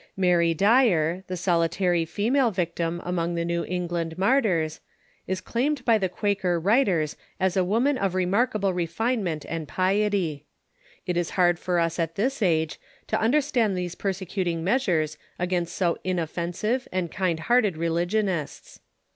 [0.17, 4.79] Mary Dyer, the soli tary female victim among the New England martyrs,
[5.27, 10.47] is claimed by Quaker writers as a woman of remarkable refine ment and piety.
[11.05, 12.79] It is hard for us at this age
[13.09, 18.79] to understand these persecuting measures against so inoffensive and kind hearted religionists.